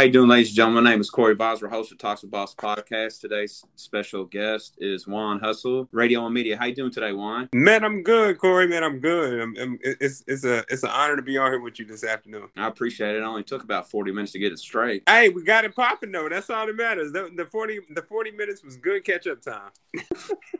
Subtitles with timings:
[0.00, 0.84] How you doing, ladies and gentlemen?
[0.84, 3.20] My name is Corey Boswell, host of Talks with Boss podcast.
[3.20, 6.56] Today's special guest is Juan Hustle, radio and media.
[6.56, 7.50] How you doing today, Juan?
[7.52, 8.66] Man, I'm good, Corey.
[8.66, 9.38] Man, I'm good.
[9.38, 12.02] I'm, I'm, it's it's a it's an honor to be on here with you this
[12.02, 12.48] afternoon.
[12.56, 13.18] I appreciate it.
[13.18, 15.02] It only took about 40 minutes to get it straight.
[15.06, 16.30] Hey, we got it popping though.
[16.30, 17.12] That's all that matters.
[17.12, 19.70] The, the 40 the 40 minutes was good catch up time.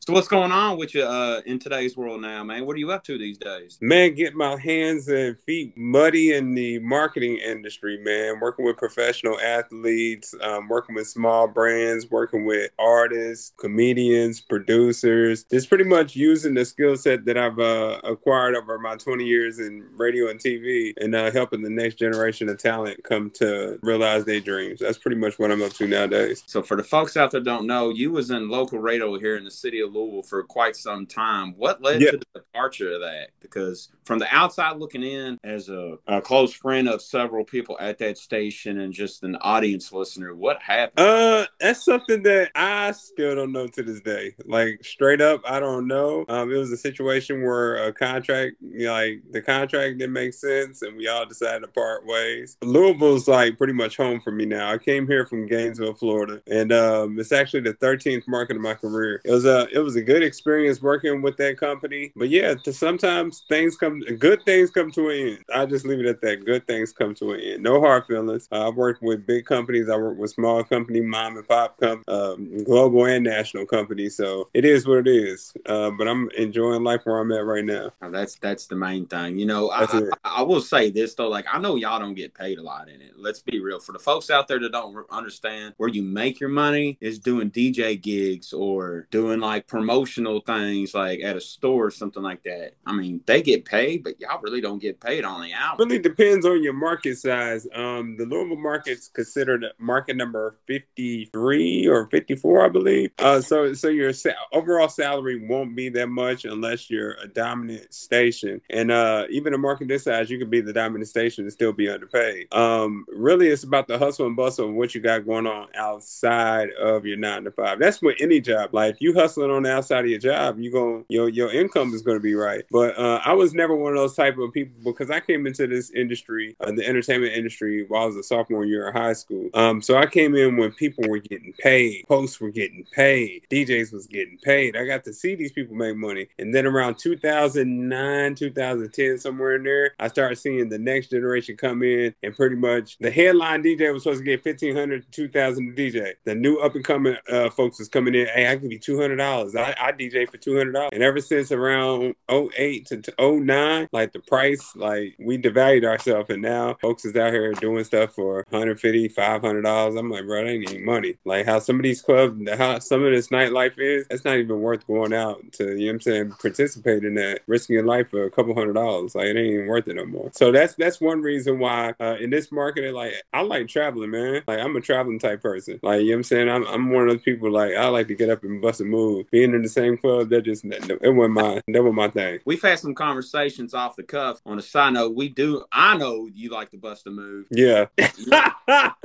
[0.00, 2.66] so what's going on with you uh, in today's world now, man?
[2.66, 3.78] What are you up to these days?
[3.80, 8.40] Man, get my hands and feet muddy in the marketing industry, man man.
[8.40, 15.44] Working with professional athletes, um, working with small brands, working with artists, comedians, producers.
[15.50, 19.58] It's pretty much using the skill set that I've uh, acquired over my 20 years
[19.58, 24.24] in radio and TV and uh, helping the next generation of talent come to realize
[24.24, 24.80] their dreams.
[24.80, 26.42] That's pretty much what I'm up to nowadays.
[26.46, 29.44] So for the folks out there don't know, you was in local radio here in
[29.44, 31.54] the city of Louisville for quite some time.
[31.56, 33.28] What led to the departure of that?
[33.40, 37.98] Because from the outside looking in, as a, a close friend of several people at
[37.98, 41.06] that that station and just an audience listener, what happened?
[41.06, 44.34] Uh, that's something that I still don't know to this day.
[44.44, 46.24] Like straight up, I don't know.
[46.28, 50.96] Um, it was a situation where a contract, like the contract didn't make sense, and
[50.96, 52.56] we all decided to part ways.
[52.62, 54.72] Louisville's like pretty much home for me now.
[54.72, 58.74] I came here from Gainesville, Florida, and um, it's actually the 13th market of my
[58.74, 59.20] career.
[59.24, 63.44] It was a it was a good experience working with that company, but yeah, sometimes
[63.48, 65.44] things come, good things come to an end.
[65.54, 66.44] I just leave it at that.
[66.44, 67.62] Good things come to an end.
[67.62, 68.48] No hard feelings.
[68.50, 69.88] Uh, I've worked with big companies.
[69.88, 74.16] I work with small company, mom and pop, com- um, global and national companies.
[74.16, 75.52] So it is what it is.
[75.66, 77.90] Uh, but I'm enjoying life where I'm at right now.
[78.00, 79.38] that's that's the main thing.
[79.38, 81.28] You know, I, I, I, will say this though.
[81.28, 83.12] Like I know y'all don't get paid a lot in it.
[83.16, 83.80] Let's be real.
[83.80, 87.50] For the folks out there that don't understand, where you make your money is doing
[87.50, 92.74] DJ gigs or doing like promotional things, like at a store or something like that.
[92.84, 95.76] I mean, they get paid, but y'all really don't get paid on the hour.
[95.78, 97.66] Really depends on your market size.
[97.74, 103.10] Um, um, the Louisville market's considered market number 53 or 54, I believe.
[103.18, 107.92] Uh, so, so your sa- overall salary won't be that much unless you're a dominant
[107.92, 108.60] station.
[108.70, 111.72] And uh, even a market this size, you could be the dominant station and still
[111.72, 112.52] be underpaid.
[112.52, 116.70] Um, really, it's about the hustle and bustle of what you got going on outside
[116.80, 117.78] of your nine to five.
[117.78, 118.70] That's with any job.
[118.72, 122.02] Like you hustling on the outside of your job, you going your your income is
[122.02, 122.64] going to be right.
[122.70, 125.66] But uh, I was never one of those type of people because I came into
[125.66, 129.48] this industry, uh, the entertainment industry while I was a sophomore year of high school.
[129.54, 133.92] Um, so I came in when people were getting paid, hosts were getting paid, DJs
[133.92, 134.76] was getting paid.
[134.76, 136.28] I got to see these people make money.
[136.38, 141.82] And then around 2009, 2010, somewhere in there, I started seeing the next generation come
[141.82, 146.14] in and pretty much the headline DJ was supposed to get 1500 to 2000 DJ.
[146.24, 149.56] The new up and coming uh, folks was coming in, hey, I give you $200.
[149.56, 150.90] I, I DJ for $200.
[150.92, 156.30] And ever since around 08 to 09, like the price, like we devalued ourselves.
[156.30, 159.98] And now folks is out here doing stuff for 150 $500.
[159.98, 161.16] I'm like, bro, ain't any money.
[161.24, 164.60] Like how some of these clubs, how some of this nightlife is, it's not even
[164.60, 168.10] worth going out to, you know what I'm saying, participate in that, risking your life
[168.10, 169.14] for a couple hundred dollars.
[169.14, 170.30] Like it ain't even worth it no more.
[170.34, 174.42] So that's that's one reason why uh, in this market, like I like traveling, man.
[174.46, 175.80] Like I'm a traveling type person.
[175.82, 176.48] Like, you know what I'm saying?
[176.48, 178.84] I'm, I'm one of those people like I like to get up and bust a
[178.84, 179.30] move.
[179.30, 182.40] Being in the same club, that just it wasn't my that was my thing.
[182.44, 184.40] We've had some conversations off the cuff.
[184.46, 187.46] On a side note, we do I know you like to bust a move.
[187.56, 187.86] Yeah.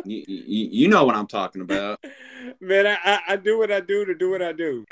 [0.03, 2.03] you, you, you, know what I'm talking about.
[2.59, 4.85] Man, I, I, I do what I do to do what I do.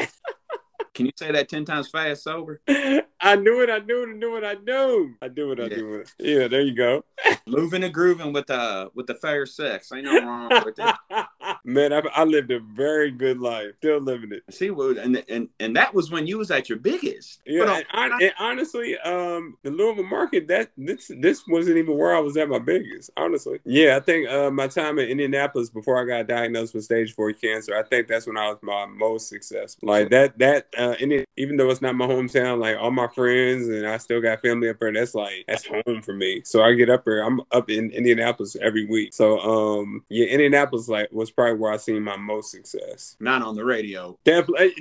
[0.93, 2.61] Can you say that ten times fast sober?
[2.67, 3.69] I knew it.
[3.69, 4.09] I knew it.
[4.09, 5.13] I knew what I do.
[5.21, 5.75] I do what I yeah.
[5.75, 6.03] do.
[6.19, 7.03] Yeah, there you go.
[7.47, 9.91] Moving and grooving with uh with the fair sex.
[9.91, 10.99] Ain't no wrong with that.
[11.69, 13.73] Man, I, I, lived a very good life.
[13.77, 14.43] Still living it.
[14.49, 17.41] See, well, and and and that was when you was at your biggest.
[17.45, 22.19] Yeah, and, and honestly, um, the Louisville market that this this wasn't even where I
[22.19, 23.11] was at my biggest.
[23.15, 27.13] Honestly, yeah, I think uh, my time in Indianapolis before I got diagnosed with stage
[27.13, 29.89] four cancer, I think that's when I was my most successful.
[29.89, 30.95] Like that that uh,
[31.37, 34.69] even though it's not my hometown, like all my friends and I still got family
[34.69, 34.91] up there.
[34.91, 36.41] That's like that's home for me.
[36.45, 37.23] So I get up there.
[37.23, 39.13] I'm up in Indianapolis every week.
[39.13, 43.15] So um, yeah, Indianapolis like was probably where I seen my most success.
[43.19, 44.17] Not on the radio.
[44.23, 44.73] Definitely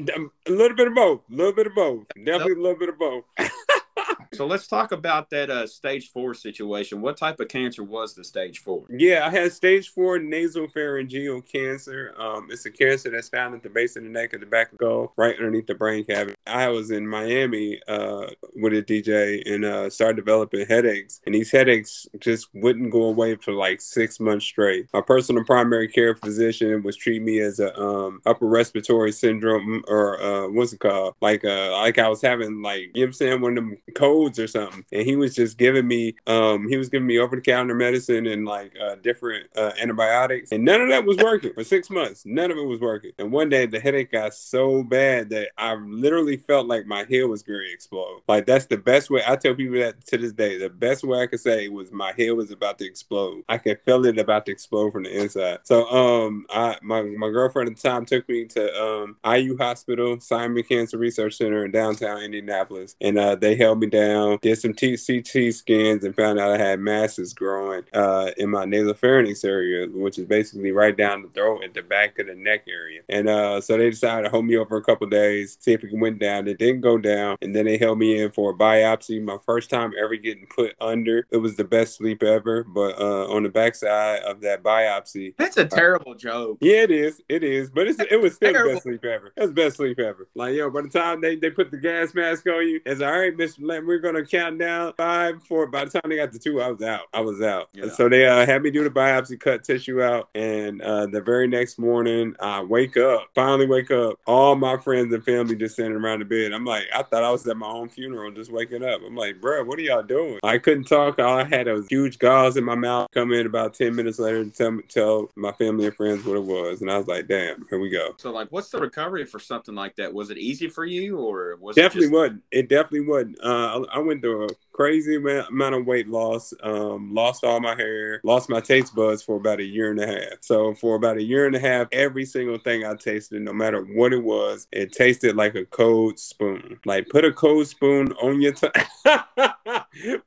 [0.47, 1.21] a little bit of both.
[1.31, 2.07] A little bit of both.
[2.09, 2.59] Definitely nope.
[2.59, 3.25] a little bit of both.
[4.35, 7.01] So let's talk about that uh, stage four situation.
[7.01, 8.85] What type of cancer was the stage four?
[8.91, 12.15] Yeah, I had stage four nasopharyngeal cancer.
[12.19, 14.73] Um, it's a cancer that's found at the base of the neck at the back
[14.73, 16.37] of the skull, right underneath the brain cavity.
[16.47, 21.51] I was in Miami uh, with a DJ and uh, started developing headaches, and these
[21.51, 24.87] headaches just wouldn't go away for like six months straight.
[24.93, 30.23] My personal primary care physician was treating me as a um, upper respiratory syndrome, or
[30.23, 31.15] uh, what's it called?
[31.21, 33.77] Like, uh, like I was having like you know what I'm saying, one of them
[33.99, 37.37] colds or something, and he was just giving me um he was giving me over
[37.37, 41.53] the counter medicine and like uh, different uh, antibiotics, and none of that was working
[41.53, 42.25] for six months.
[42.25, 43.12] None of it was working.
[43.19, 47.25] And one day the headache got so bad that I literally felt like my head
[47.25, 48.23] was going to explode.
[48.29, 49.23] Like that's the best way.
[49.27, 50.59] I tell people that to this day.
[50.59, 53.45] The best way I could say was my head was about to explode.
[53.49, 55.61] I could feel it about to explode from the inside.
[55.65, 60.21] So um, I my my girlfriend at the time took me to um IU Hospital,
[60.21, 64.73] Simon Cancer Research Center in downtown Indianapolis, and uh, they held me down, did some
[64.73, 70.19] TCT scans, and found out I had masses growing uh in my nasopharynx area, which
[70.19, 73.02] is basically right down the throat at the back of the neck area.
[73.08, 75.90] And uh, so they decided to hold me over a couple days, see if it
[75.93, 76.49] went down.
[76.49, 79.23] It didn't go down, and then they held me in for a biopsy.
[79.23, 81.26] My first time ever getting put under.
[81.31, 82.64] It was the best sleep ever.
[82.64, 86.58] But uh, on the backside of that biopsy, that's a terrible uh, joke.
[86.61, 87.20] Yeah, it is.
[87.29, 87.70] It is.
[87.70, 88.70] But it's, it was still terrible.
[88.70, 89.32] the best sleep ever.
[89.37, 90.29] The best sleep ever.
[90.35, 93.19] Like yo, by the time they, they put the gas mask on you, it's all
[93.19, 93.62] right, Mister.
[93.87, 95.67] We're gonna count down five, four.
[95.67, 97.03] By the time they got to two, I was out.
[97.13, 97.69] I was out.
[97.73, 97.89] Yeah.
[97.89, 101.49] So they uh, had me do the biopsy, cut tissue out, and uh, the very
[101.49, 103.29] next morning, I wake up.
[103.35, 104.19] Finally, wake up.
[104.27, 106.53] All my friends and family just sitting around the bed.
[106.53, 109.01] I'm like, I thought I was at my own funeral, just waking up.
[109.07, 110.39] I'm like, bro, what are y'all doing?
[110.43, 111.19] I couldn't talk.
[111.19, 113.09] All I had was huge gauze in my mouth.
[113.13, 116.43] Come in about ten minutes later and tell tell my family and friends what it
[116.43, 118.15] was, and I was like, damn, here we go.
[118.19, 120.13] So, like, what's the recovery for something like that?
[120.13, 122.13] Was it easy for you, or was definitely it just...
[122.13, 122.43] wasn't?
[122.51, 123.45] It definitely wasn't.
[123.59, 126.55] Uh, I went through a crazy amount of weight loss.
[126.63, 128.21] Um, lost all my hair.
[128.23, 130.39] Lost my taste buds for about a year and a half.
[130.41, 133.83] So for about a year and a half, every single thing I tasted, no matter
[133.83, 136.79] what it was, it tasted like a cold spoon.
[136.85, 138.71] Like put a cold spoon on your tongue.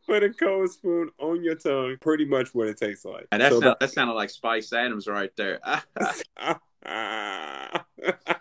[0.05, 1.95] put a cold spoon on your tongue.
[2.01, 3.27] Pretty much what it tastes like.
[3.31, 5.61] That, so sound, that sounded like Spice Adams right there.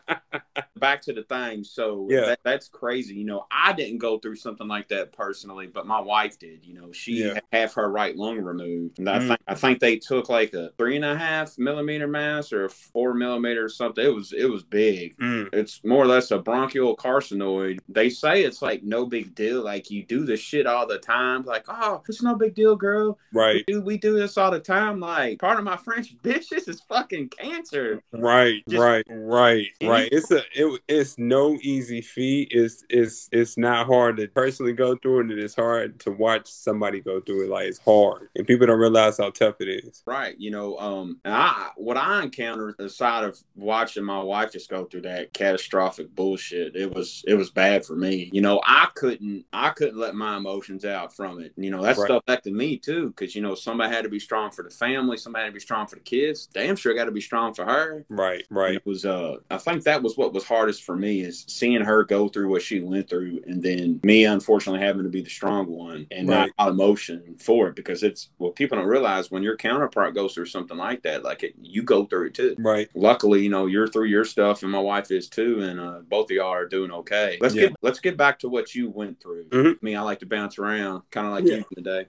[0.81, 1.65] back to the thing.
[1.65, 2.21] So yeah.
[2.27, 3.15] That, that's crazy.
[3.15, 6.65] You know, I didn't go through something like that personally, but my wife did.
[6.65, 7.39] You know, she yeah.
[7.53, 8.99] had her right lung removed.
[8.99, 9.29] And I mm.
[9.29, 12.71] think I think they took like a three and a half millimeter mass or a
[12.71, 14.05] four millimeter or something.
[14.05, 15.17] It was it was big.
[15.19, 15.51] Mm.
[15.53, 17.79] It's more or less a bronchial carcinoid.
[17.89, 19.63] They say it's like no big deal.
[19.63, 21.45] Like you do this shit all the time.
[21.45, 23.19] Like, oh, it's no big deal, girl.
[23.33, 23.65] Right.
[23.67, 25.01] We do, we do this all the time.
[25.01, 28.03] Like, part of my French, bitch, this is fucking cancer.
[28.13, 30.09] Right, Just, right, right, right.
[30.13, 32.49] It's a it it's no easy feat.
[32.51, 36.49] It's it's it's not hard to personally go through it, and it's hard to watch
[36.49, 37.51] somebody go through it.
[37.51, 40.03] Like it's hard, and people don't realize how tough it is.
[40.07, 40.39] Right.
[40.39, 45.03] You know, um, I what I encountered aside of watching my wife just go through
[45.03, 48.31] that catastrophic bullshit, it was it was bad for me.
[48.33, 51.53] You know, I couldn't I couldn't let my emotions out from it.
[51.57, 52.07] You know, that right.
[52.07, 55.17] stuff affected me too, because you know somebody had to be strong for the family,
[55.17, 56.47] somebody had to be strong for the kids.
[56.47, 58.05] Damn sure got to be strong for her.
[58.09, 58.45] Right.
[58.51, 58.69] Right.
[58.69, 61.47] And it was uh, I think that was what was hard hardest for me is
[61.49, 65.23] seeing her go through what she went through, and then me unfortunately having to be
[65.23, 66.53] the strong one and right.
[66.59, 70.47] not emotion for it because it's well, people don't realize when your counterpart goes through
[70.47, 72.55] something like that, like it, you go through it too.
[72.59, 72.91] Right.
[72.95, 76.27] Luckily, you know, you're through your stuff, and my wife is too, and uh, both
[76.27, 77.39] of y'all are doing okay.
[77.41, 77.69] Let's yeah.
[77.69, 79.47] get let's get back to what you went through.
[79.47, 79.87] Mm-hmm.
[79.87, 81.57] I I like to bounce around, kind of like yeah.
[81.57, 82.07] you today.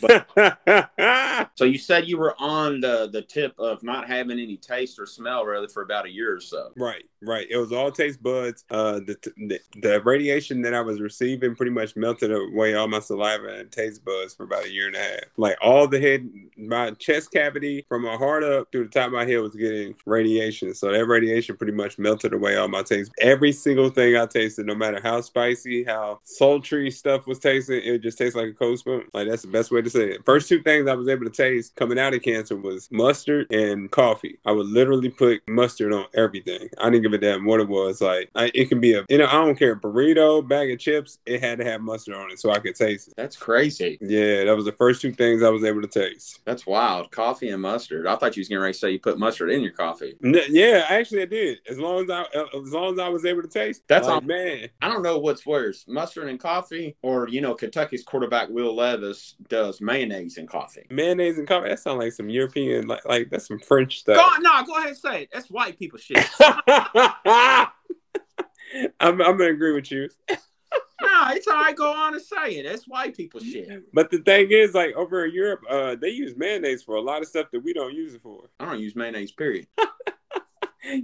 [0.00, 0.28] But,
[1.54, 5.06] so you said you were on the the tip of not having any taste or
[5.06, 6.70] smell really for about a year or so.
[6.76, 7.46] Right, right.
[7.50, 8.64] It was all taste buds.
[8.70, 13.00] Uh, the, the, the radiation that I was receiving pretty much melted away all my
[13.00, 15.20] saliva and taste buds for about a year and a half.
[15.36, 19.12] Like all the head, my chest cavity from my heart up through the top of
[19.12, 20.74] my head was getting radiation.
[20.74, 23.12] So that radiation pretty much melted away all my taste.
[23.20, 28.02] Every single thing I tasted, no matter how spicy, how sultry stuff was tasting, it
[28.02, 29.06] just tastes like a cold spoon.
[29.14, 30.24] Like that's the best way to say it.
[30.24, 33.90] First two things I was able to taste coming out of cancer was mustard and
[33.90, 34.38] coffee.
[34.46, 36.68] I would literally put mustard on everything.
[36.78, 38.00] I didn't give a damn what it was.
[38.00, 41.18] Like I, it can be a, you know, I don't care, burrito, bag of chips.
[41.26, 43.14] It had to have mustard on it so I could taste it.
[43.16, 43.98] That's crazy.
[44.00, 46.40] Yeah, that was the first two things I was able to taste.
[46.44, 47.10] That's wild.
[47.10, 48.06] Coffee and mustard.
[48.06, 50.16] I thought you was getting ready to say you put mustard in your coffee.
[50.22, 51.58] yeah, actually I did.
[51.68, 53.82] As long as I, uh, as long as I was able to taste.
[53.88, 54.68] That's like, all, man.
[54.82, 59.36] I don't know what's worse, mustard and coffee, or you know, Kentucky's quarterback Will Levis
[59.48, 60.86] does mayonnaise and coffee.
[60.90, 61.68] Mayonnaise and coffee.
[61.68, 64.16] That sounds like some European, like like that's some French stuff.
[64.16, 65.30] Go on, no, go ahead and say it.
[65.32, 66.18] That's white people shit.
[69.00, 70.08] I'm, I'm gonna agree with you.
[70.30, 70.36] no,
[71.30, 71.76] it's all right.
[71.76, 72.68] Go on and say it.
[72.68, 73.82] That's white people shit.
[73.92, 77.22] But the thing is, like over in Europe, uh, they use mayonnaise for a lot
[77.22, 78.48] of stuff that we don't use it for.
[78.58, 79.32] I don't use mayonnaise.
[79.32, 79.66] Period.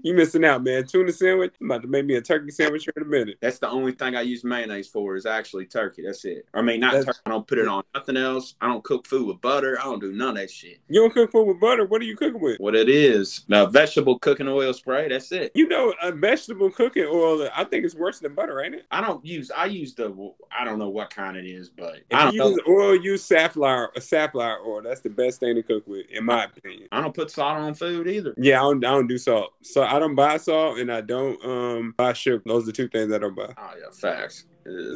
[0.02, 0.86] you missing out, man.
[0.86, 1.54] Tuna sandwich.
[1.60, 3.38] I'm about to make me a turkey sandwich here in a minute.
[3.40, 6.02] That's the only thing I use mayonnaise for is actually turkey.
[6.02, 6.46] That's it.
[6.54, 7.18] I mean, not That's, turkey.
[7.26, 8.54] I don't put it on nothing else.
[8.60, 9.78] I don't cook food with butter.
[9.80, 10.80] I don't do none of that shit.
[10.88, 11.84] You don't cook food with butter.
[11.86, 12.58] What are you cooking with?
[12.58, 13.44] What it is?
[13.48, 15.08] Now, vegetable cooking oil spray.
[15.08, 15.52] That's it.
[15.54, 17.48] You know, a vegetable cooking oil.
[17.54, 18.86] I think it's worse than butter, ain't it?
[18.90, 19.50] I don't use.
[19.50, 20.32] I use the.
[20.56, 22.72] I don't know what kind it is, but if I you use know.
[22.72, 23.92] oil, use safflower.
[23.98, 24.82] Safflower oil.
[24.82, 26.88] That's the best thing to cook with, in my opinion.
[26.92, 28.34] I don't put salt on food either.
[28.36, 29.52] Yeah, I don't, I don't do salt.
[29.66, 32.42] So I don't buy salt and I don't um buy sugar.
[32.46, 33.52] Those are the two things I don't buy.
[33.56, 34.44] Oh yeah, facts.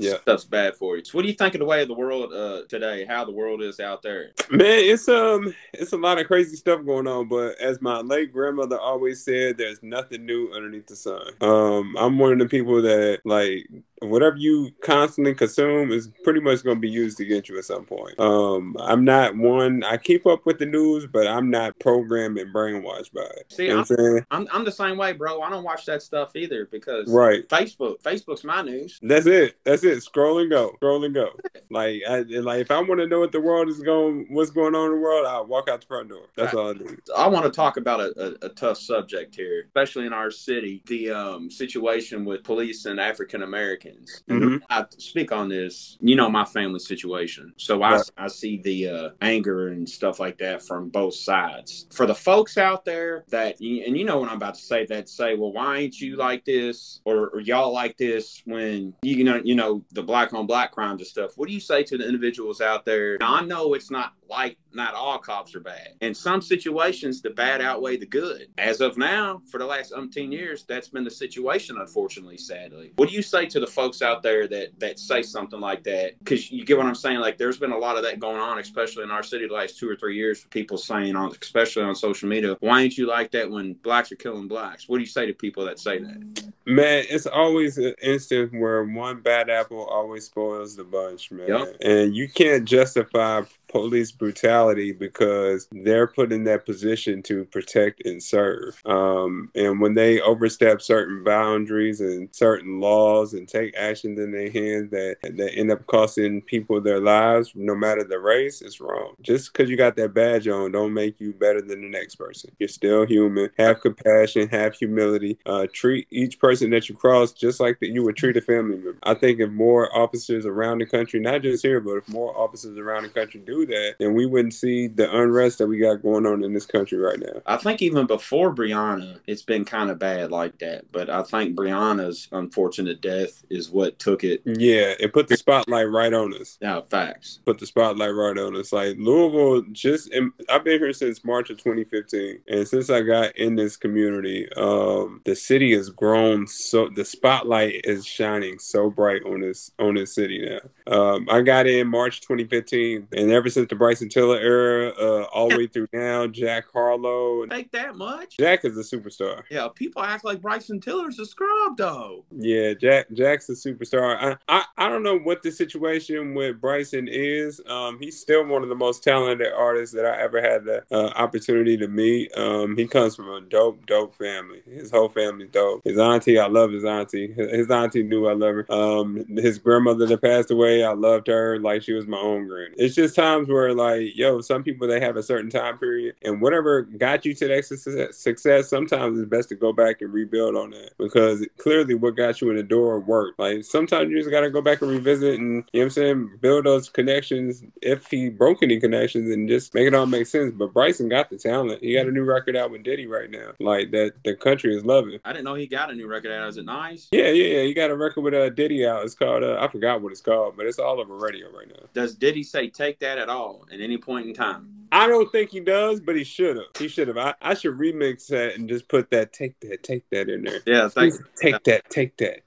[0.00, 0.18] Yeah.
[0.22, 1.04] Stuff's bad for you.
[1.04, 3.04] So what do you think of the way of the world uh, today?
[3.04, 4.30] How the world is out there?
[4.50, 7.28] Man, it's um, it's a lot of crazy stuff going on.
[7.28, 11.22] But as my late grandmother always said, there's nothing new underneath the sun.
[11.40, 13.68] Um, I'm one of the people that like
[14.00, 17.84] whatever you constantly consume is pretty much going to be used against you at some
[17.84, 18.18] point.
[18.18, 19.84] Um, I'm not one.
[19.84, 23.46] I keep up with the news, but I'm not programmed and brainwashed by it.
[23.48, 25.42] See, you know I'm, I'm, I'm, the same way, bro.
[25.42, 28.98] I don't watch that stuff either because right Facebook, Facebook's my news.
[29.02, 29.56] That's it.
[29.64, 30.02] That's it.
[30.02, 30.72] Scroll and go.
[30.76, 31.30] Scroll and go.
[31.70, 34.74] Like, I, like if I want to know what the world is going, what's going
[34.74, 36.26] on in the world, I walk out the front door.
[36.36, 36.96] That's all I do.
[37.16, 40.82] I want to talk about a, a, a tough subject here, especially in our city,
[40.86, 43.89] the um, situation with police and African Americans.
[44.28, 44.56] Mm-hmm.
[44.68, 45.96] I speak on this.
[46.00, 50.38] You know my family situation, so I I see the uh, anger and stuff like
[50.38, 51.86] that from both sides.
[51.92, 55.08] For the folks out there that, and you know what I'm about to say, that
[55.08, 59.40] say, well, why ain't you like this or, or y'all like this when you know
[59.42, 61.32] you know the black on black crimes and stuff?
[61.36, 63.18] What do you say to the individuals out there?
[63.18, 65.94] Now I know it's not like not all cops are bad.
[66.00, 68.46] In some situations, the bad outweigh the good.
[68.56, 72.92] As of now, for the last umpteen years, that's been the situation, unfortunately, sadly.
[72.96, 76.18] What do you say to the folks out there that that say something like that?
[76.20, 77.18] Because you get what I'm saying.
[77.18, 79.78] Like, there's been a lot of that going on, especially in our city the last
[79.78, 80.46] two or three years.
[80.50, 84.16] People saying on, especially on social media, why ain't you like that when blacks are
[84.16, 84.88] killing blacks?
[84.88, 86.44] What do you say to people that say that?
[86.66, 91.48] Man, it's always an instance where one bad apple always spoils the bunch, man.
[91.48, 91.76] Yep.
[91.80, 98.22] And you can't justify police brutality because they're put in that position to protect and
[98.22, 98.82] serve.
[98.84, 104.50] Um, and when they overstep certain boundaries and certain laws and take actions in their
[104.50, 109.14] hands that, that end up costing people their lives, no matter the race, it's wrong.
[109.22, 112.50] Just because you got that badge on, don't make you better than the next person.
[112.58, 113.50] You're still human.
[113.58, 115.38] Have compassion, have humility.
[115.46, 118.76] Uh, treat each person that you cross just like that you would treat a family
[118.76, 118.98] member.
[119.04, 122.76] I think if more officers around the country, not just here, but if more officers
[122.76, 126.26] around the country do that, then we wouldn't see the unrest that we got going
[126.26, 127.40] on in this country right now.
[127.46, 130.90] I think even before Breonna, it's been kind of bad like that.
[130.92, 134.42] But I think Breonna's unfortunate death is what took it.
[134.44, 136.58] Yeah, it put the spotlight right on us.
[136.60, 137.40] Yeah, facts.
[137.44, 138.72] Put the spotlight right on us.
[138.72, 140.10] Like Louisville, just
[140.48, 145.20] I've been here since March of 2015, and since I got in this community, um,
[145.24, 150.14] the city has grown so the spotlight is shining so bright on this on this
[150.14, 150.60] city now.
[150.92, 155.48] Um, I got in March 2015, and ever since the Bryson Tiller era, uh, all
[155.48, 157.46] the way through now, Jack Harlow.
[157.46, 158.36] Take that much?
[158.38, 159.42] Jack is a superstar.
[159.50, 162.24] Yeah, people act like Bryson Tiller's a scrub though.
[162.36, 164.16] Yeah, Jack Jack's a superstar.
[164.20, 167.60] I, I, I don't know what the situation with Bryson is.
[167.66, 171.12] Um, he's still one of the most talented artists that I ever had the uh,
[171.16, 172.36] opportunity to meet.
[172.36, 174.62] Um, he comes from a dope, dope family.
[174.66, 175.82] His whole family's dope.
[175.84, 177.32] His auntie, I love his auntie.
[177.32, 178.72] His auntie knew I love her.
[178.72, 182.74] Um, his grandmother that passed away, I loved her like she was my own granny.
[182.76, 186.40] It's just times where like, yo, some people they have a certain time period, and
[186.40, 190.70] whatever got you to that success, sometimes it's best to go back and rebuild on
[190.70, 193.38] that because clearly what got you in the door worked.
[193.38, 196.38] Like sometimes you just gotta go back and revisit and you know what I'm saying,
[196.40, 200.52] build those connections if he broke any connections and just make it all make sense.
[200.54, 201.82] But Bryson got the talent.
[201.82, 203.52] He got a new record out with Diddy right now.
[203.58, 205.18] Like that the country is loving.
[205.24, 206.48] I didn't know he got a new record out.
[206.48, 207.08] Is it nice?
[207.12, 207.62] Yeah, yeah, yeah.
[207.62, 209.04] He got a record with uh, Diddy out.
[209.04, 211.86] It's called uh, I forgot what it's called, but it's all over radio right now.
[211.94, 214.68] Does Diddy say take that at all at any point in time?
[214.92, 216.66] I don't think he does, but he should have.
[216.76, 217.16] He should have.
[217.16, 220.60] I, I, should remix that and just put that take that take that in there.
[220.66, 221.18] Yeah, thanks.
[221.40, 222.42] Take that, take that.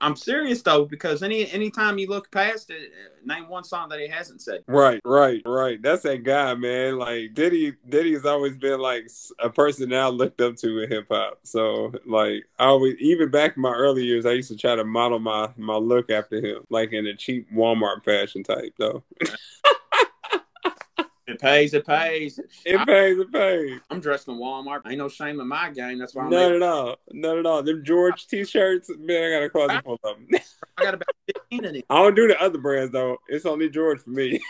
[0.00, 4.00] I'm serious though, because any anytime you look past it, uh, name one song that
[4.00, 4.64] he hasn't said.
[4.66, 5.80] Right, right, right.
[5.82, 6.98] That's that guy, man.
[6.98, 10.90] Like Diddy, Diddy has always been like a person that I looked up to in
[10.90, 11.40] hip hop.
[11.42, 14.84] So like, I always, even back in my early years, I used to try to
[14.84, 19.02] model my my look after him, like in a cheap Walmart fashion type, though.
[21.30, 22.40] It pays, it pays.
[22.64, 23.80] It pays, it pays.
[23.88, 24.80] I'm dressed in Walmart.
[24.86, 25.98] Ain't no shame in my game.
[25.98, 26.96] That's why I'm Not at all.
[27.12, 27.62] Not at all.
[27.62, 30.40] Them George t shirts, man, I got a closet full of them.
[30.76, 31.82] I got about 15 of them.
[31.88, 33.18] I don't do the other brands though.
[33.28, 34.40] It's only George for me.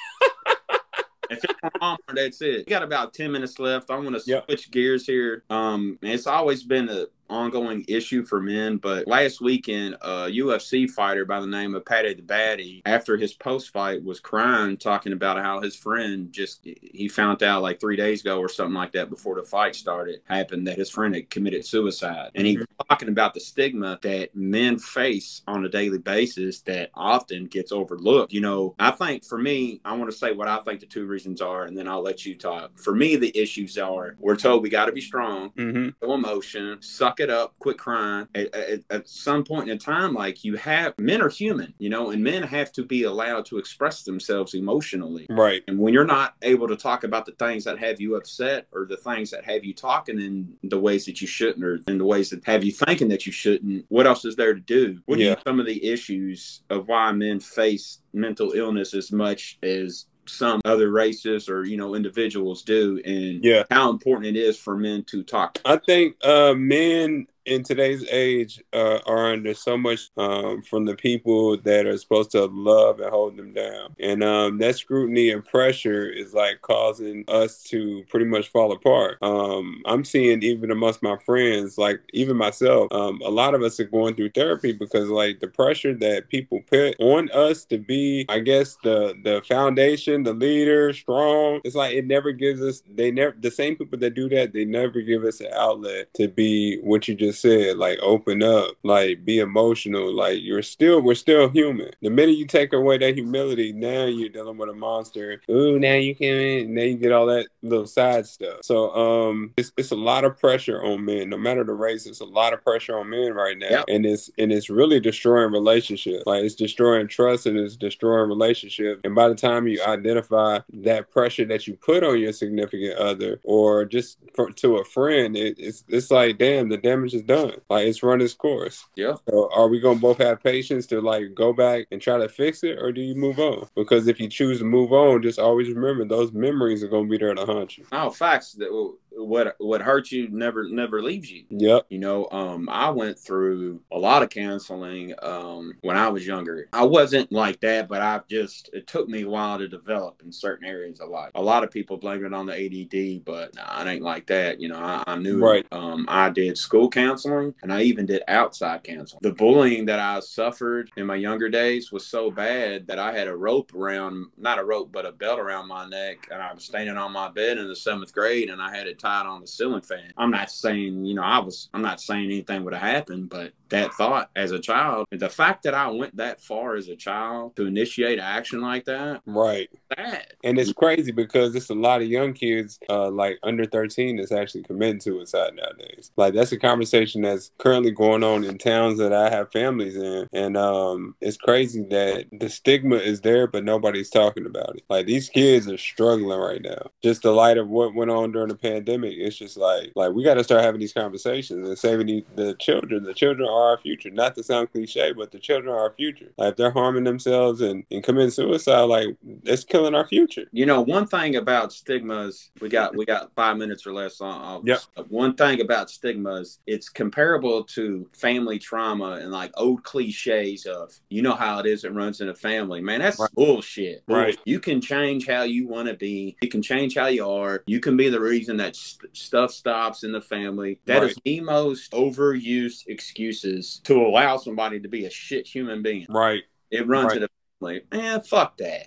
[1.31, 2.67] if it's Walmart, that's it.
[2.67, 3.91] We got about ten minutes left.
[3.91, 4.47] I want to yep.
[4.47, 5.45] switch gears here.
[5.51, 8.77] Um, it's always been a ongoing issue for men.
[8.77, 13.33] But last weekend, a UFC fighter by the name of Paddy the Baddy, after his
[13.33, 17.97] post fight, was crying, talking about how his friend just he found out like three
[17.97, 21.31] days ago or something like that before the fight started happened that his friend had
[21.31, 25.99] committed suicide, and he was talking about the stigma that men face on a daily
[25.99, 28.33] basis that often gets overlooked.
[28.33, 31.07] You know, I think for me, I want to say what I think the two
[31.07, 32.79] reasons are, and then I'll let you talk.
[32.79, 35.91] For me, the issues are we're told we got to be strong, mm-hmm.
[36.03, 38.29] no emotion, suck it up, quit crying.
[38.35, 42.11] At, at, at, some point in time, like you have men are human, you know,
[42.11, 45.27] and men have to be allowed to express themselves emotionally.
[45.29, 45.63] Right.
[45.69, 48.87] And when you're not able to talk about the things that have you upset or
[48.87, 52.05] the things that have you talking in the ways that you shouldn't or in the
[52.05, 55.01] ways that have you thinking that you shouldn't, what else is there to do?
[55.07, 55.33] What yeah.
[55.33, 60.61] are some of the issues of why men face mental illness as much as some
[60.65, 63.65] other races or you know individuals do and yeah.
[63.71, 65.59] how important it is for men to talk.
[65.65, 70.95] I think uh men in today's age uh, are under so much um, from the
[70.95, 73.95] people that are supposed to love and hold them down.
[73.99, 79.19] And um, that scrutiny and pressure is like causing us to pretty much fall apart.
[79.21, 83.81] Um, I'm seeing even amongst my friends, like even myself, um, a lot of us
[83.81, 88.27] are going through therapy because like the pressure that people put on us to be,
[88.29, 91.61] I guess, the the foundation, the leader, strong.
[91.65, 92.85] It's like it never gives us.
[92.89, 94.53] They never the same people that do that.
[94.53, 98.73] They never give us an outlet to be what you just said, like open up,
[98.83, 100.13] like be emotional.
[100.13, 101.91] Like you're still, we're still human.
[102.03, 105.41] The minute you take away that humility, now you're dealing with a monster.
[105.51, 108.61] Ooh, now you can, now you get all that little side stuff.
[108.63, 112.07] So, um, it's, it's a lot of pressure on men, no matter the race.
[112.07, 113.85] It's a lot of pressure on men right now, yep.
[113.89, 116.25] and it's and it's really destroying relationships.
[116.27, 119.01] Like it's destroying trust and it's destroying relationships.
[119.05, 123.41] And by the time you identify that pressure that you put on your significant other,
[123.43, 127.61] or just for, to a friend, it, it's it's like, damn, the damage is done.
[127.69, 128.87] Like it's run its course.
[128.97, 129.15] Yeah.
[129.29, 132.63] So are we gonna both have patience to like go back and try to fix
[132.65, 133.69] it, or do you move on?
[133.75, 137.19] Because if you choose to move on, just always remember those memories are gonna be
[137.19, 137.87] there to haunt you.
[137.93, 138.53] Oh, facts.
[138.53, 138.71] That
[139.13, 141.45] what what hurts you never never leaves you.
[141.51, 141.87] Yep.
[141.89, 146.69] You know, um, I went through a lot of counseling um, when I was younger.
[146.73, 150.33] I wasn't like that, but I've just it took me a while to develop in
[150.33, 151.31] certain areas of life.
[151.35, 154.61] A lot of people blame it on the ADD, but nah, it ain't like that.
[154.61, 155.67] You know, I, I knew right.
[155.73, 159.21] Um, I did school counseling and I even did outside counseling.
[159.23, 163.29] The bullying that I suffered in my younger days was so bad that I had
[163.29, 166.65] a rope around, not a rope, but a belt around my neck, and I was
[166.65, 169.47] standing on my bed in the seventh grade, and I had it tied on the
[169.47, 170.13] ceiling fan.
[170.17, 173.53] I'm not saying, you know, I was, I'm not saying anything would have happened, but
[173.71, 176.97] that thought as a child, And the fact that I went that far as a
[176.97, 179.69] child to initiate action like that, right?
[179.97, 184.17] That And it's crazy because it's a lot of young kids, uh, like under 13,
[184.17, 186.11] that's actually committing suicide nowadays.
[186.17, 190.29] Like that's a conversation that's currently going on in towns that I have families in,
[190.33, 194.85] and um, it's crazy that the stigma is there, but nobody's talking about it.
[194.89, 196.91] Like these kids are struggling right now.
[197.03, 200.25] Just the light of what went on during the pandemic, it's just like, like we
[200.25, 203.05] got to start having these conversations and saving the, the children.
[203.05, 204.11] The children are our future.
[204.11, 206.33] Not to sound cliche, but the children are our future.
[206.37, 210.47] Like if they're harming themselves and, and committing suicide, like it's killing our future.
[210.53, 214.67] You know, one thing about stigmas, we got we got five minutes or less on.
[214.67, 214.81] Yep.
[215.09, 221.23] One thing about stigmas, it's comparable to family trauma and like old cliches of you
[221.23, 222.81] know how it is it runs in a family.
[222.81, 223.31] Man, that's right.
[223.33, 224.03] bullshit.
[224.07, 224.39] Right.
[224.45, 226.37] You can change how you want to be.
[226.43, 227.63] You can change how you are.
[227.67, 230.81] You can be the reason that st- stuff stops in the family.
[230.87, 231.11] That right.
[231.11, 233.50] is the most overused excuses
[233.85, 236.07] to allow somebody to be a shit human being.
[236.09, 236.43] Right.
[236.71, 237.23] It runs right.
[237.23, 238.87] it like, man, fuck that.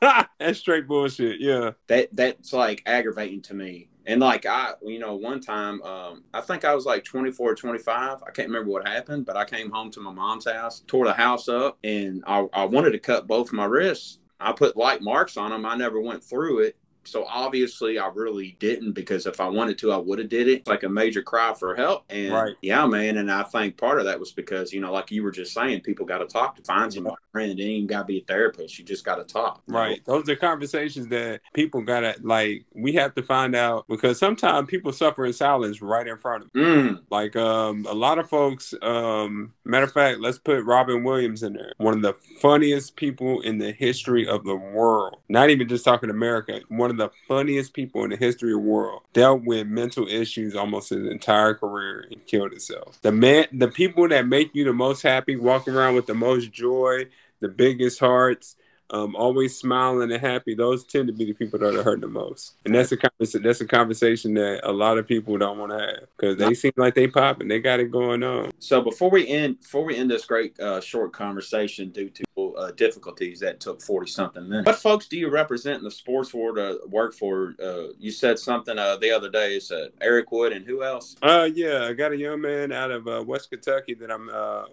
[0.38, 1.40] that's straight bullshit.
[1.40, 1.72] Yeah.
[1.88, 3.88] That that's like aggravating to me.
[4.06, 7.54] And like I, you know, one time, um, I think I was like 24 or
[7.54, 8.22] 25.
[8.22, 11.12] I can't remember what happened, but I came home to my mom's house, tore the
[11.12, 14.20] house up, and I, I wanted to cut both my wrists.
[14.40, 15.66] I put light marks on them.
[15.66, 16.76] I never went through it.
[17.04, 20.66] So obviously, I really didn't because if I wanted to, I would have did it.
[20.66, 22.04] Like a major cry for help.
[22.10, 22.54] And right.
[22.62, 23.16] yeah, man.
[23.16, 25.80] And I think part of that was because you know, like you were just saying,
[25.80, 27.16] people got to talk to find somebody.
[27.32, 28.78] Friend, it ain't got to be a therapist.
[28.78, 29.62] You just got to talk.
[29.66, 30.06] Right.
[30.06, 30.18] Know?
[30.18, 32.64] Those are conversations that people got to like.
[32.74, 36.52] We have to find out because sometimes people suffer in silence right in front of
[36.52, 36.62] them.
[36.62, 37.02] Mm.
[37.10, 38.74] Like um, a lot of folks.
[38.82, 41.72] Um, matter of fact, let's put Robin Williams in there.
[41.78, 45.16] One of the funniest people in the history of the world.
[45.28, 46.60] Not even just talking America.
[46.68, 50.54] One of the funniest people in the history of the world, dealt with mental issues
[50.54, 52.98] almost his entire career and killed himself.
[53.02, 56.52] The man, the people that make you the most happy, walk around with the most
[56.52, 57.06] joy,
[57.40, 58.56] the biggest hearts,
[58.90, 60.54] um, always smiling and happy.
[60.54, 63.42] Those tend to be the people that are hurt the most, and that's a conversation.
[63.42, 66.72] That's a conversation that a lot of people don't want to have because they seem
[66.76, 68.50] like they pop and they got it going on.
[68.58, 72.24] So before we end, before we end this great uh, short conversation due to
[72.58, 76.34] uh, difficulties that took forty something minutes, what folks do you represent in the sports
[76.34, 76.58] world?
[76.58, 77.54] Uh, work for?
[77.62, 79.56] Uh, you said something uh, the other day.
[79.56, 81.16] It's uh, Eric Wood and who else?
[81.22, 84.28] Uh, yeah, I got a young man out of West Kentucky that I'm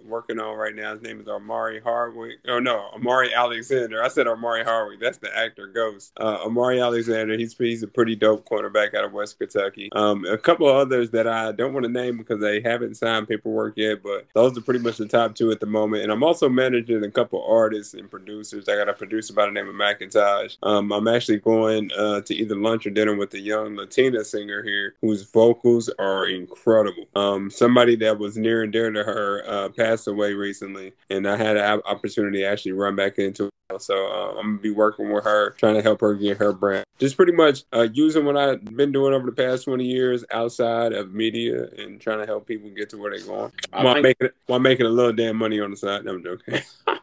[0.05, 0.93] working on right now.
[0.93, 2.39] His name is Amari Hardwick.
[2.47, 4.03] Oh no, Amari Alexander.
[4.03, 4.99] I said Amari Hardwick.
[4.99, 6.13] That's the actor Ghost.
[6.19, 7.37] Amari Alexander.
[7.37, 9.89] He's he's a pretty dope cornerback out of West Kentucky.
[9.93, 13.27] Um, a couple of others that I don't want to name because they haven't signed
[13.27, 16.03] paperwork yet, but those are pretty much the top two at the moment.
[16.03, 18.69] And I'm also managing a couple artists and producers.
[18.69, 20.55] I got a producer by the name of Macintosh.
[20.63, 24.63] Um, I'm actually going uh, to either lunch or dinner with a young Latina singer
[24.63, 27.05] here whose vocals are incredible.
[27.15, 31.35] Um, somebody that was near and dear to her uh, passed away recently, and I
[31.35, 33.81] had an opportunity to actually run back into it.
[33.81, 36.85] so uh, I'm gonna be working with her, trying to help her get her brand.
[36.97, 40.93] Just pretty much uh, using what I've been doing over the past 20 years outside
[40.93, 43.51] of media and trying to help people get to where they're going.
[43.71, 46.05] While making while making a little damn money on the side.
[46.05, 46.61] No, I'm joking.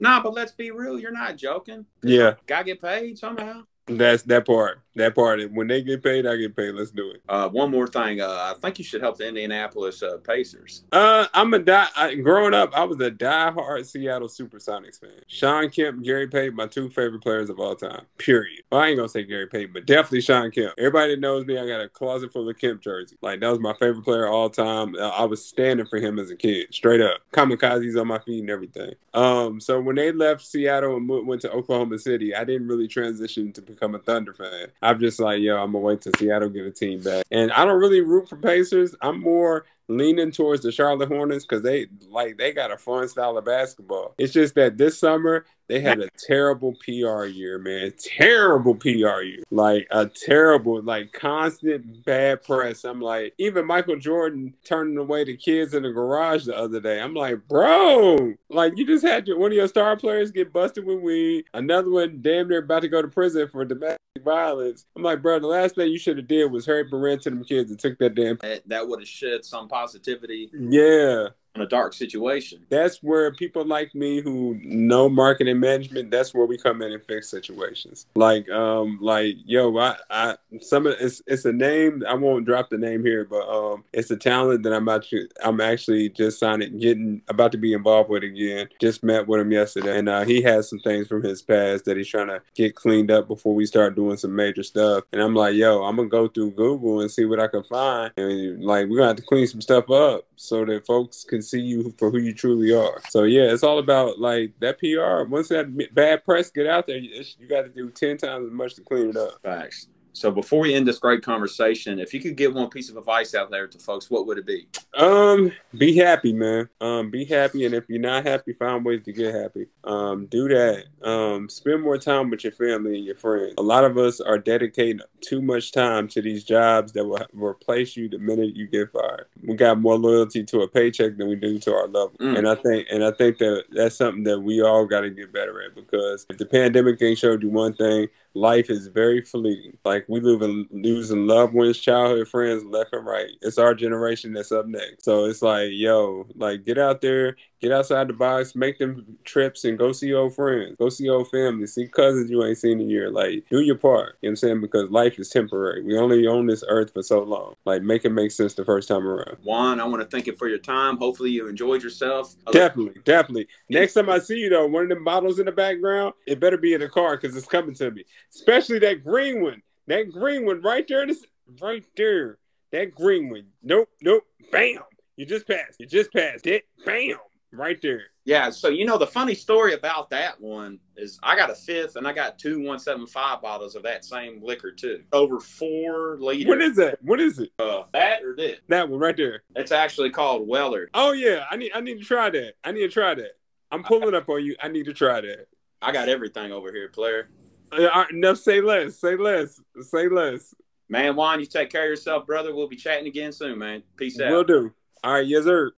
[0.00, 0.98] nah, but let's be real.
[0.98, 1.86] You're not joking.
[2.02, 3.62] Yeah, gotta get paid somehow.
[3.86, 4.80] That's that part.
[4.96, 5.40] That part.
[5.52, 6.72] When they get paid, I get paid.
[6.72, 7.22] Let's do it.
[7.28, 8.20] Uh, one more thing.
[8.20, 10.84] Uh, I think you should help the Indianapolis uh, Pacers.
[10.90, 11.86] Uh, I'm a die.
[11.94, 15.10] I, growing up, I was a die-hard Seattle SuperSonics fan.
[15.26, 18.06] Shawn Kemp, Gary Payton, my two favorite players of all time.
[18.16, 18.62] Period.
[18.72, 20.72] Well, I ain't gonna say Gary Payton, but definitely Shawn Kemp.
[20.78, 23.18] Everybody that knows me, I got a closet full of Kemp jerseys.
[23.20, 24.94] Like that was my favorite player of all time.
[24.96, 27.20] Uh, I was standing for him as a kid, straight up.
[27.32, 28.94] Kamikazes on my feet and everything.
[29.12, 33.52] Um, so when they left Seattle and went to Oklahoma City, I didn't really transition
[33.52, 34.68] to become a Thunder fan.
[34.82, 37.24] I'm just like, yo, I'm gonna wait to Seattle get a team back.
[37.30, 38.94] And I don't really root for Pacers.
[39.02, 43.38] I'm more leaning towards the Charlotte Hornets because they like they got a fun style
[43.38, 44.14] of basketball.
[44.18, 47.92] It's just that this summer they had a terrible PR year, man.
[47.98, 49.42] Terrible PR year.
[49.50, 52.84] Like a terrible, like constant bad press.
[52.84, 57.00] I'm like, even Michael Jordan turning away the kids in the garage the other day.
[57.00, 60.84] I'm like, bro, like you just had your, one of your star players get busted
[60.84, 61.46] with weed.
[61.52, 64.84] Another one damn near about to go to prison for domestic violence.
[64.94, 67.44] I'm like, bro, the last thing you should have did was hurry up to them
[67.44, 68.36] kids and took that damn.
[68.42, 70.50] That, that would have shed some positivity.
[70.52, 72.64] Yeah in a dark situation.
[72.68, 77.02] That's where people like me who know marketing management, that's where we come in and
[77.04, 78.06] fix situations.
[78.14, 82.04] Like, um, like, yo, I, I, some of it's, it's a name.
[82.08, 85.60] I won't drop the name here, but um, it's a talent that I'm actually, I'm
[85.60, 88.68] actually just signing, getting about to be involved with again.
[88.80, 91.96] Just met with him yesterday, and uh, he has some things from his past that
[91.96, 95.04] he's trying to get cleaned up before we start doing some major stuff.
[95.12, 98.12] And I'm like, yo, I'm gonna go through Google and see what I can find,
[98.16, 101.60] and like, we're gonna have to clean some stuff up so that folks can see
[101.60, 103.00] you for who you truly are.
[103.08, 105.28] So yeah, it's all about like that PR.
[105.30, 108.74] Once that bad press get out there, you, got to do ten times as much
[108.74, 109.40] to clean it up.
[109.42, 109.88] Facts.
[110.16, 113.34] So before we end this great conversation, if you could give one piece of advice
[113.34, 114.66] out there to folks, what would it be?
[114.94, 116.70] Um, be happy, man.
[116.80, 119.66] Um, be happy, and if you're not happy, find ways to get happy.
[119.84, 120.84] Um, do that.
[121.06, 123.54] Um, spend more time with your family and your friends.
[123.58, 127.94] A lot of us are dedicating too much time to these jobs that will replace
[127.94, 129.26] you the minute you get fired.
[129.44, 132.38] We got more loyalty to a paycheck than we do to our loved mm.
[132.38, 135.32] and I think and I think that that's something that we all got to get
[135.32, 139.76] better at because if the pandemic ain't showed you one thing, life is very fleeting.
[139.84, 143.30] Like we live in losing loved ones, childhood friends left and right.
[143.40, 145.04] It's our generation that's up next.
[145.04, 149.64] So it's like, yo, like get out there, get outside the box, make them trips
[149.64, 152.86] and go see old friends, go see old family, see cousins you ain't seen in
[152.86, 153.10] a year.
[153.10, 154.18] Like do your part.
[154.20, 154.60] You know what I'm saying?
[154.60, 155.82] Because life is temporary.
[155.82, 157.54] We only own this earth for so long.
[157.64, 159.38] Like make it make sense the first time around.
[159.42, 160.98] Juan, I want to thank you for your time.
[160.98, 162.34] Hopefully you enjoyed yourself.
[162.52, 163.48] Definitely, definitely.
[163.70, 166.58] Next time I see you though, one of them bottles in the background, it better
[166.58, 169.62] be in the car because it's coming to me especially that green one.
[169.86, 171.24] That green one right there, this
[171.60, 172.38] right there.
[172.72, 173.46] That green one.
[173.62, 174.24] Nope, nope.
[174.50, 174.80] Bam.
[175.16, 175.80] You just passed.
[175.80, 176.64] You just passed it.
[176.84, 177.16] Bam.
[177.52, 178.02] Right there.
[178.24, 178.50] Yeah.
[178.50, 182.06] So you know the funny story about that one is I got a fifth and
[182.06, 185.04] I got two one seven five bottles of that same liquor too.
[185.12, 186.48] Over four liters.
[186.48, 187.02] What is that?
[187.02, 187.52] What is it?
[187.58, 188.58] Uh, that or this?
[188.68, 189.42] That one right there.
[189.54, 190.90] It's actually called Weller.
[190.92, 191.44] Oh yeah.
[191.50, 192.54] I need I need to try that.
[192.64, 193.36] I need to try that.
[193.70, 194.56] I'm pulling up on you.
[194.60, 195.46] I need to try that.
[195.80, 197.28] I got everything over here, player.
[197.72, 198.98] Uh, no, say less.
[198.98, 199.60] Say less.
[199.80, 200.54] Say less.
[200.88, 202.54] Man, Juan, you take care of yourself, brother.
[202.54, 203.82] We'll be chatting again soon, man.
[203.96, 204.30] Peace out.
[204.30, 204.72] We'll do.
[205.02, 205.72] All right, yes, sir.